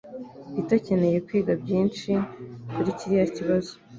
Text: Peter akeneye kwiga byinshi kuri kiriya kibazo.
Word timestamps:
Peter 0.53 0.79
akeneye 0.81 1.17
kwiga 1.27 1.53
byinshi 1.63 2.11
kuri 2.73 2.89
kiriya 2.97 3.27
kibazo. 3.35 3.73